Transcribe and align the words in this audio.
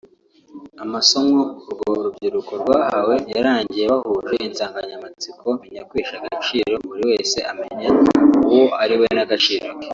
Amasomo 0.83 1.39
urwo 1.69 1.89
rubyiruko 2.03 2.51
rwahawe 2.61 3.15
yarangiye 3.33 3.85
bahuje 3.91 4.35
insanganyamatsiko 4.47 5.45
“Menya 5.61 5.81
kwihesha 5.89 6.15
agaciro” 6.19 6.73
buri 6.87 7.03
wese 7.09 7.37
amenya 7.51 7.89
uwo 8.51 8.65
ariwe 8.83 9.07
n’agaciro 9.15 9.67
ke 9.79 9.87